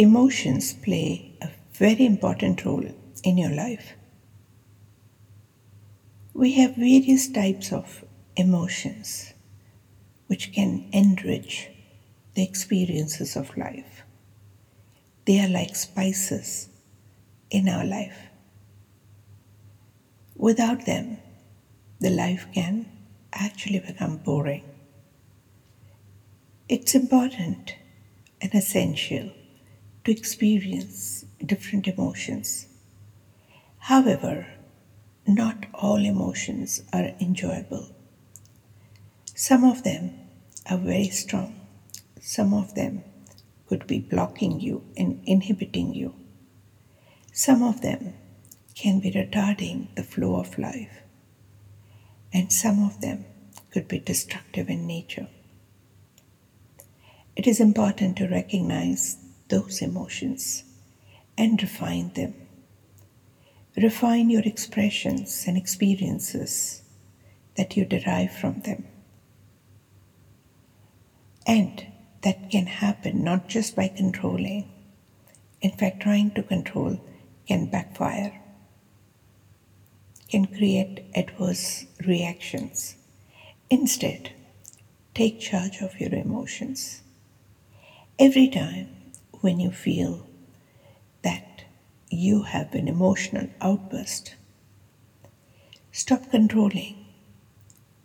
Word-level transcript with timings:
emotions 0.00 0.72
play 0.72 1.30
a 1.42 1.50
very 1.72 2.06
important 2.06 2.64
role 2.64 2.86
in 3.22 3.36
your 3.36 3.50
life. 3.50 3.92
We 6.32 6.52
have 6.52 6.76
various 6.76 7.28
types 7.28 7.70
of 7.70 8.02
emotions 8.34 9.34
which 10.28 10.54
can 10.54 10.88
enrich 10.94 11.68
the 12.34 12.42
experiences 12.42 13.36
of 13.36 13.54
life. 13.58 14.02
They 15.26 15.38
are 15.40 15.48
like 15.50 15.76
spices 15.76 16.70
in 17.50 17.68
our 17.68 17.84
life. 17.84 18.20
Without 20.34 20.86
them, 20.86 21.18
the 21.98 22.08
life 22.08 22.46
can 22.54 22.86
actually 23.34 23.80
become 23.80 24.16
boring. 24.16 24.64
It's 26.70 26.94
important 26.94 27.74
and 28.40 28.54
essential 28.54 29.32
to 30.04 30.10
experience 30.10 31.24
different 31.44 31.86
emotions. 31.86 32.66
However, 33.78 34.46
not 35.26 35.66
all 35.74 36.04
emotions 36.04 36.82
are 36.92 37.12
enjoyable. 37.20 37.88
Some 39.34 39.64
of 39.64 39.84
them 39.84 40.18
are 40.68 40.78
very 40.78 41.08
strong, 41.08 41.60
some 42.20 42.52
of 42.52 42.74
them 42.74 43.04
could 43.66 43.86
be 43.86 44.00
blocking 44.00 44.60
you 44.60 44.84
and 44.96 45.22
inhibiting 45.24 45.94
you. 45.94 46.14
Some 47.32 47.62
of 47.62 47.80
them 47.80 48.14
can 48.74 49.00
be 49.00 49.12
retarding 49.12 49.94
the 49.94 50.02
flow 50.02 50.36
of 50.36 50.58
life, 50.58 51.02
and 52.32 52.52
some 52.52 52.82
of 52.84 53.00
them 53.00 53.24
could 53.70 53.86
be 53.86 54.00
destructive 54.00 54.68
in 54.68 54.86
nature. 54.86 55.28
It 57.36 57.46
is 57.46 57.60
important 57.60 58.16
to 58.18 58.28
recognize 58.28 59.16
those 59.50 59.82
emotions 59.82 60.64
and 61.36 61.60
refine 61.60 62.12
them. 62.14 62.34
Refine 63.76 64.30
your 64.30 64.42
expressions 64.42 65.44
and 65.46 65.56
experiences 65.56 66.82
that 67.56 67.76
you 67.76 67.84
derive 67.84 68.32
from 68.32 68.60
them. 68.62 68.86
And 71.46 71.86
that 72.22 72.50
can 72.50 72.66
happen 72.66 73.24
not 73.24 73.48
just 73.48 73.76
by 73.76 73.88
controlling. 73.88 74.70
In 75.60 75.72
fact, 75.72 76.00
trying 76.00 76.30
to 76.32 76.42
control 76.42 77.00
can 77.46 77.66
backfire, 77.66 78.40
can 80.28 80.46
create 80.46 81.04
adverse 81.14 81.86
reactions. 82.06 82.96
Instead, 83.68 84.32
take 85.14 85.40
charge 85.40 85.80
of 85.80 85.98
your 86.00 86.14
emotions. 86.14 87.02
Every 88.18 88.48
time 88.48 88.88
when 89.40 89.60
you 89.60 89.70
feel 89.70 90.26
that 91.22 91.64
you 92.10 92.42
have 92.42 92.74
an 92.74 92.88
emotional 92.88 93.48
outburst, 93.60 94.34
stop 95.92 96.30
controlling 96.30 97.06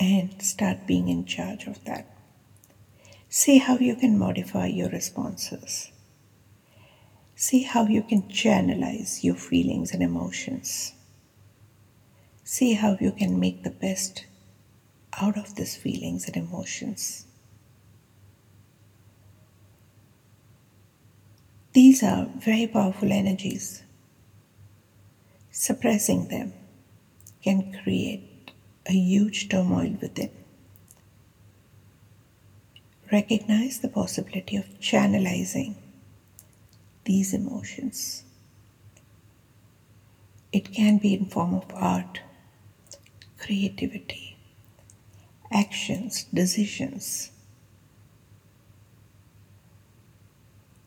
and 0.00 0.40
start 0.40 0.86
being 0.86 1.08
in 1.08 1.24
charge 1.24 1.66
of 1.66 1.84
that. 1.84 2.06
See 3.28 3.58
how 3.58 3.76
you 3.78 3.94
can 3.94 4.18
modify 4.18 4.66
your 4.66 4.88
responses. 4.88 5.90
See 7.36 7.62
how 7.62 7.86
you 7.86 8.02
can 8.02 8.22
channelize 8.22 9.22
your 9.22 9.34
feelings 9.34 9.92
and 9.92 10.02
emotions. 10.02 10.94
See 12.42 12.72
how 12.72 12.96
you 13.00 13.12
can 13.12 13.38
make 13.38 13.62
the 13.62 13.70
best 13.70 14.24
out 15.20 15.36
of 15.36 15.54
these 15.54 15.76
feelings 15.76 16.26
and 16.26 16.36
emotions. 16.36 17.26
These 21.72 22.02
are 22.02 22.26
very 22.36 22.66
powerful 22.66 23.12
energies. 23.12 23.82
Suppressing 25.50 26.28
them 26.28 26.52
can 27.42 27.72
create 27.82 28.52
a 28.86 28.92
huge 28.92 29.48
turmoil 29.48 29.96
within. 30.00 30.30
Recognize 33.12 33.80
the 33.80 33.88
possibility 33.88 34.56
of 34.56 34.80
channelizing 34.80 35.74
these 37.04 37.32
emotions. 37.32 38.24
It 40.52 40.72
can 40.72 40.98
be 40.98 41.14
in 41.14 41.26
form 41.26 41.54
of 41.54 41.64
art, 41.74 42.20
creativity, 43.38 44.38
actions, 45.50 46.24
decisions, 46.32 47.30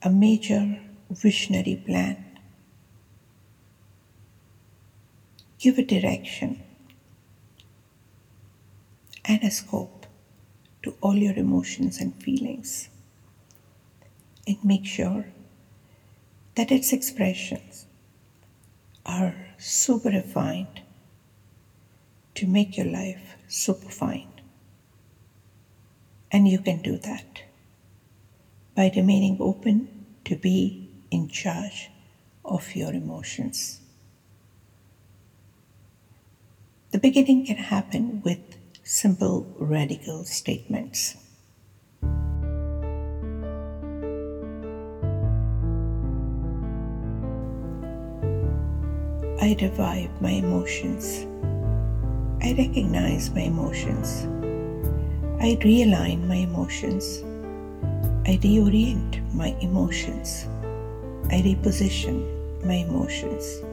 a 0.04 0.10
major 0.10 0.80
visionary 1.12 1.76
plan. 1.86 2.26
Give 5.60 5.78
a 5.78 5.84
direction 5.84 6.64
and 9.26 9.44
a 9.44 9.52
scope 9.52 10.08
to 10.82 10.96
all 11.02 11.16
your 11.16 11.36
emotions 11.36 12.00
and 12.00 12.16
feelings. 12.16 12.90
And 14.48 14.58
make 14.64 14.86
sure 14.86 15.26
that 16.56 16.72
its 16.72 16.92
expressions 16.92 17.86
are 19.06 19.36
super 19.60 20.10
refined 20.10 20.82
to 22.34 22.48
make 22.48 22.76
your 22.76 22.88
life 22.88 23.36
super 23.48 23.90
fine. 23.90 24.32
And 26.32 26.48
you 26.48 26.58
can 26.58 26.82
do 26.82 26.98
that 26.98 27.44
by 28.76 28.92
remaining 28.96 29.38
open 29.40 30.06
to 30.26 30.36
be 30.36 30.90
in 31.10 31.28
charge 31.28 31.90
of 32.46 32.76
your 32.76 32.94
emotions. 32.94 33.82
The 36.92 37.00
beginning 37.00 37.46
can 37.46 37.58
happen 37.58 38.22
with 38.24 38.40
simple 38.84 39.48
radical 39.58 40.26
statements. 40.26 41.16
I 49.40 49.58
revive 49.60 50.22
my 50.22 50.32
emotions. 50.32 51.26
I 52.44 52.54
recognize 52.54 53.32
my 53.32 53.42
emotions. 53.42 54.24
I 55.40 55.58
realign 55.62 56.28
my 56.28 56.36
emotions. 56.36 57.24
I 58.24 58.38
reorient 58.38 59.34
my 59.34 59.48
emotions. 59.62 60.46
I 61.32 61.42
reposition 61.42 62.22
my 62.64 62.76
emotions. 62.86 63.64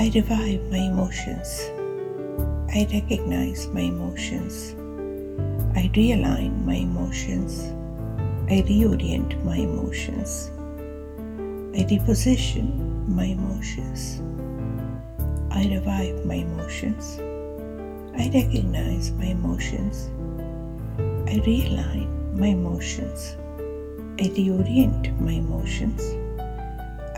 I 0.00 0.10
revive 0.14 0.62
my 0.70 0.78
emotions. 0.78 1.60
I 2.72 2.88
recognize 2.90 3.66
my 3.68 3.82
emotions. 3.82 4.72
I 5.76 5.90
realign 5.92 6.64
my 6.64 6.76
emotions. 6.76 7.64
I 8.48 8.64
reorient 8.64 9.44
my 9.44 9.56
emotions. 9.56 10.50
I 11.76 11.84
reposition 11.84 13.06
my 13.08 13.24
emotions. 13.24 14.22
I 15.50 15.68
revive 15.68 16.24
my 16.24 16.36
emotions. 16.36 17.18
I 18.16 18.30
recognize 18.32 19.10
my 19.12 19.26
emotions. 19.26 20.08
I 21.28 21.36
realign 21.44 22.15
my 22.36 22.48
emotions. 22.48 23.36
I 24.18 24.28
reorient 24.28 25.18
my 25.20 25.32
emotions. 25.32 26.02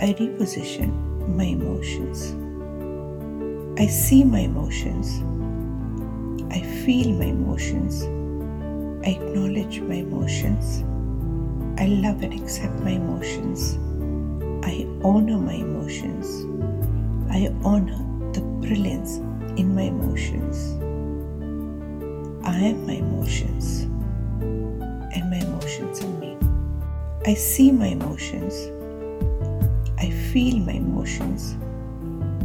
I 0.00 0.14
reposition 0.14 0.90
my 1.34 1.44
emotions. 1.44 2.34
I 3.80 3.86
see 3.86 4.22
my 4.22 4.40
emotions. 4.40 5.08
I 6.52 6.60
feel 6.84 7.12
my 7.14 7.24
emotions. 7.26 8.04
I 9.04 9.10
acknowledge 9.10 9.80
my 9.80 9.96
emotions. 9.96 10.84
I 11.80 11.86
love 11.86 12.22
and 12.22 12.34
accept 12.34 12.78
my 12.80 12.90
emotions. 12.90 13.76
I 14.64 14.86
honor 15.02 15.38
my 15.38 15.54
emotions. 15.54 16.46
I 17.30 17.52
honor 17.64 18.04
the 18.32 18.40
brilliance 18.40 19.16
in 19.58 19.74
my 19.74 19.82
emotions. 19.82 20.74
I 22.46 22.56
am 22.58 22.86
my 22.86 22.94
emotions 22.94 23.88
and 25.14 25.30
my 25.30 25.38
emotions 25.38 26.02
are 26.02 26.08
me. 26.18 26.36
I 27.26 27.34
see 27.34 27.70
my 27.72 27.88
emotions. 27.88 28.54
I 29.98 30.10
feel 30.10 30.58
my 30.58 30.72
emotions. 30.72 31.56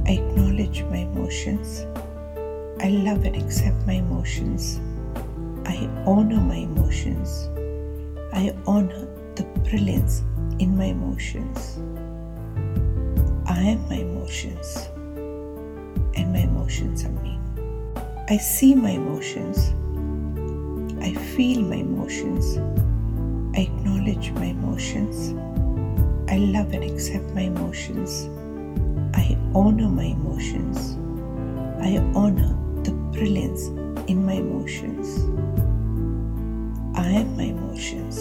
I 0.08 0.14
acknowledge 0.14 0.84
my 0.86 0.98
emotions. 0.98 1.86
I 2.82 2.90
love 2.90 3.24
and 3.24 3.36
accept 3.36 3.86
my 3.88 3.94
emotions. 3.94 4.80
I 5.66 5.90
honor 6.06 6.42
my 6.42 6.56
emotions. 6.56 7.48
I 8.34 8.56
honor 8.68 9.08
the 9.36 9.44
brilliance 9.70 10.24
in 10.60 10.76
my 10.76 10.86
emotions. 10.86 11.78
I 13.46 13.60
am 13.60 13.88
my 13.88 13.96
emotions, 13.96 14.90
and 16.16 16.34
my 16.34 16.40
emotions 16.40 17.06
are 17.06 17.10
me. 17.10 17.40
I 18.30 18.38
see 18.38 18.74
my 18.74 18.92
emotions. 18.92 19.74
I 21.04 21.14
feel 21.14 21.62
my 21.62 21.76
emotions. 21.76 22.58
I 23.56 23.62
acknowledge 23.62 24.32
my 24.32 24.46
emotions. 24.46 25.34
I 26.30 26.38
love 26.38 26.74
and 26.74 26.84
accept 26.84 27.26
my 27.36 27.42
emotions. 27.42 28.30
I 29.14 29.38
honor 29.54 29.90
my 29.90 30.06
emotions. 30.06 30.98
I 31.82 31.98
honor 32.16 32.58
the 32.84 32.94
brilliance 33.12 33.68
in 34.10 34.26
my 34.26 34.34
emotions. 34.34 35.20
I 36.98 37.10
am 37.10 37.38
my 37.38 37.44
emotions, 37.44 38.18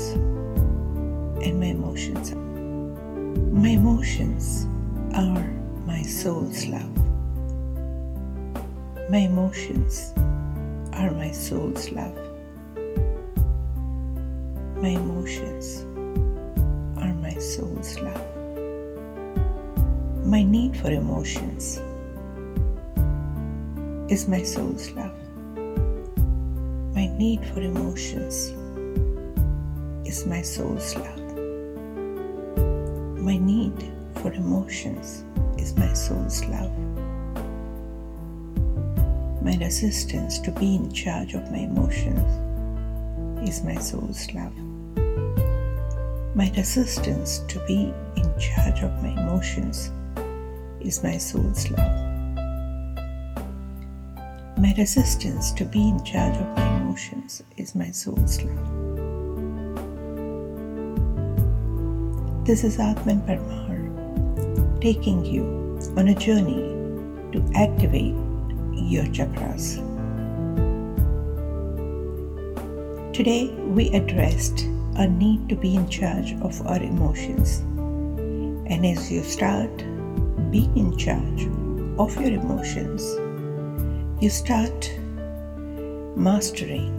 and 1.47 1.59
my 1.61 1.67
emotions 1.67 2.35
my 3.53 3.69
emotions 3.69 4.67
are 5.15 5.47
my 5.87 6.03
soul's 6.03 6.67
love. 6.67 6.97
My 9.09 9.19
emotions 9.19 10.13
are 10.95 11.11
my 11.13 11.31
soul's 11.31 11.91
love. 11.93 12.22
My 14.83 14.89
emotions 14.89 15.83
are 17.01 17.15
my 17.23 17.35
soul's 17.35 18.01
love. 18.01 18.37
My 20.27 20.43
need 20.43 20.77
for 20.77 20.91
emotions 20.91 21.81
is 24.11 24.27
my 24.27 24.43
soul's 24.43 24.91
love. 24.91 25.15
My 26.97 27.07
need 27.17 27.47
for 27.55 27.61
emotions 27.61 28.51
is 30.05 30.27
my 30.27 30.43
soul's 30.43 30.97
love. 30.97 31.37
My 33.19 33.39
need 33.39 33.89
for 34.17 34.33
emotions 34.33 35.25
is 35.59 35.77
my 35.77 35.93
soul's 35.93 36.45
love. 36.47 36.77
My 39.45 39.57
resistance 39.61 40.41
to 40.41 40.51
be 40.51 40.75
in 40.75 40.91
charge 40.91 41.35
of 41.35 41.49
my 41.53 41.59
emotions 41.59 42.53
is 43.49 43.63
my 43.63 43.77
soul's 43.77 44.33
love. 44.35 44.53
My 46.35 46.51
resistance 46.57 47.41
to 47.41 47.59
be 47.67 47.93
in 48.17 48.39
charge 48.39 48.83
of 48.83 49.03
my 49.03 49.11
emotions 49.11 49.91
is 50.81 51.03
my 51.03 51.19
soul's 51.19 51.71
love. 51.71 51.93
My 54.57 54.73
resistance 54.79 55.53
to 55.53 55.67
be 55.67 55.91
in 55.91 56.03
charge 56.05 56.35
of 56.35 56.47
my 56.57 56.77
emotions 56.79 57.43
is 57.59 57.75
my 57.75 57.91
soul's 57.91 58.43
love. 58.43 58.57
This 62.47 62.65
is 62.65 62.79
Atman 62.79 63.21
Parmar 63.29 64.81
taking 64.81 65.23
you 65.27 65.45
on 65.99 66.09
a 66.09 66.15
journey 66.15 66.63
to 67.33 67.45
activate 67.55 68.15
your 68.73 69.05
chakras. 69.13 69.77
Today, 73.13 73.51
we 73.69 73.91
addressed 73.91 74.72
a 74.97 75.07
need 75.07 75.49
to 75.49 75.57
be 75.57 75.75
in 75.75 75.89
charge 75.89 76.35
of 76.43 76.67
our 76.67 76.83
emotions. 76.83 77.61
And 78.71 78.85
as 78.87 79.11
you 79.11 79.23
start 79.23 79.75
being 80.51 80.77
in 80.77 80.97
charge 80.97 81.47
of 81.99 82.15
your 82.21 82.33
emotions, 82.33 83.03
you 84.23 84.29
start 84.29 84.91
mastering 86.17 86.97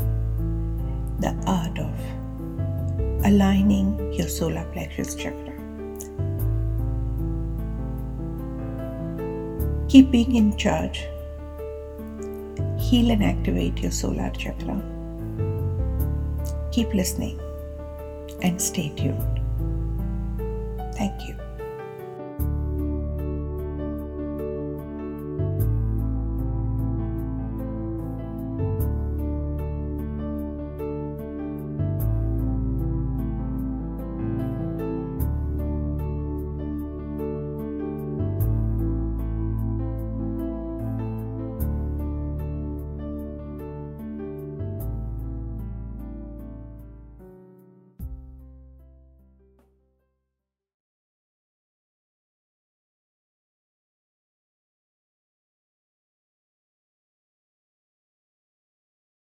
the 1.19 1.36
art 1.45 1.78
of 1.78 1.94
aligning 3.25 4.12
your 4.13 4.28
solar 4.28 4.66
plexus 4.74 5.16
chakra. 5.16 5.54
Keep 9.88 10.10
being 10.10 10.36
in 10.36 10.57
charge. 10.57 11.06
Heal 12.80 13.12
and 13.12 13.24
activate 13.24 13.80
your 13.80 13.92
solar 13.92 14.31
chakra. 14.31 14.81
Keep 16.72 16.94
listening 16.95 17.40
and 18.44 18.62
stay 18.62 18.90
tuned. 18.90 19.40
Thank 20.95 21.28
you. 21.28 21.43